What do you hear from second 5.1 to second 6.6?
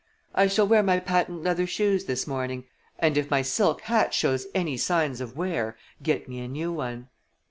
of wear, get me a